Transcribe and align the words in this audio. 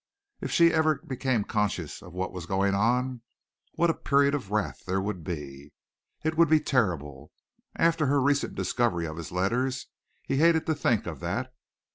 If 0.41 0.49
she 0.49 0.73
ever 0.73 0.95
became 0.95 1.43
conscious 1.43 2.01
of 2.01 2.11
what 2.11 2.33
was 2.33 2.47
going 2.47 2.73
on, 2.73 3.21
what 3.75 3.91
a 3.91 3.93
period 3.93 4.33
of 4.33 4.49
wrath 4.49 4.83
there 4.87 4.99
would 4.99 5.23
be! 5.23 5.73
It 6.23 6.35
would 6.35 6.49
be 6.49 6.59
terrible. 6.59 7.31
After 7.75 8.07
her 8.07 8.19
recent 8.19 8.55
discovery 8.55 9.05
of 9.05 9.17
his 9.17 9.31
letters 9.31 9.85
he 10.23 10.37
hated 10.37 10.65
to 10.65 10.73
think 10.73 11.05
of 11.05 11.19
that. 11.19 11.53